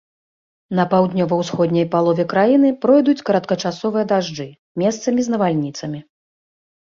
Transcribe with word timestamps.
На 0.77 0.83
паўднёва-ўсходняй 0.93 1.85
палове 1.95 2.23
краіны 2.31 2.71
пройдуць 2.85 3.23
кароткачасовыя 3.27 4.05
дажджы, 4.13 4.47
месцамі 4.83 5.19
з 5.27 5.35
навальніцамі. 5.37 5.99